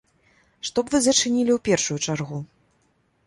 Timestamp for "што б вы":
0.69-1.01